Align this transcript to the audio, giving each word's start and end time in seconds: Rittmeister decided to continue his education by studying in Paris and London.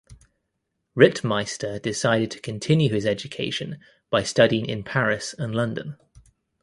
Rittmeister 0.97 1.79
decided 1.79 2.31
to 2.31 2.39
continue 2.39 2.89
his 2.91 3.05
education 3.05 3.77
by 4.09 4.23
studying 4.23 4.65
in 4.65 4.81
Paris 4.83 5.35
and 5.37 5.53
London. 5.53 5.95